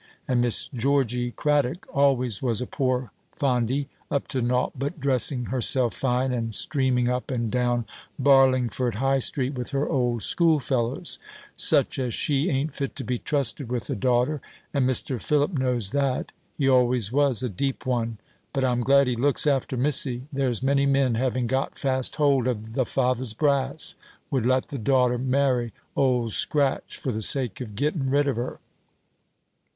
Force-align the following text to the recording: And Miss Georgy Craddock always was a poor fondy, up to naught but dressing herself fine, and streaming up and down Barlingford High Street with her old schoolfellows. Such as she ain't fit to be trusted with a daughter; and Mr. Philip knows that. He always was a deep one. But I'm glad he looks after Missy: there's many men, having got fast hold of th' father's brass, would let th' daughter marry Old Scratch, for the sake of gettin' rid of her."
And 0.27 0.41
Miss 0.41 0.67
Georgy 0.73 1.29
Craddock 1.29 1.85
always 1.93 2.41
was 2.41 2.59
a 2.59 2.65
poor 2.65 3.11
fondy, 3.39 3.87
up 4.09 4.27
to 4.29 4.41
naught 4.41 4.71
but 4.75 4.99
dressing 4.99 5.45
herself 5.53 5.93
fine, 5.93 6.31
and 6.33 6.55
streaming 6.55 7.07
up 7.07 7.29
and 7.29 7.51
down 7.51 7.85
Barlingford 8.19 8.95
High 8.95 9.19
Street 9.19 9.53
with 9.53 9.69
her 9.69 9.87
old 9.87 10.23
schoolfellows. 10.23 11.19
Such 11.55 11.99
as 11.99 12.15
she 12.15 12.49
ain't 12.49 12.73
fit 12.75 12.95
to 12.95 13.03
be 13.03 13.19
trusted 13.19 13.69
with 13.69 13.91
a 13.91 13.95
daughter; 13.95 14.41
and 14.73 14.89
Mr. 14.89 15.21
Philip 15.21 15.53
knows 15.53 15.91
that. 15.91 16.31
He 16.57 16.67
always 16.67 17.11
was 17.11 17.43
a 17.43 17.47
deep 17.47 17.85
one. 17.85 18.17
But 18.53 18.65
I'm 18.65 18.81
glad 18.81 19.05
he 19.05 19.15
looks 19.15 19.45
after 19.45 19.77
Missy: 19.77 20.23
there's 20.33 20.63
many 20.63 20.87
men, 20.87 21.13
having 21.13 21.45
got 21.45 21.77
fast 21.77 22.15
hold 22.15 22.47
of 22.47 22.73
th' 22.73 22.87
father's 22.87 23.35
brass, 23.35 23.93
would 24.31 24.47
let 24.47 24.69
th' 24.69 24.83
daughter 24.83 25.19
marry 25.19 25.73
Old 25.95 26.33
Scratch, 26.33 26.97
for 26.97 27.11
the 27.11 27.21
sake 27.21 27.61
of 27.61 27.75
gettin' 27.75 28.09
rid 28.09 28.27
of 28.27 28.35
her." 28.35 28.57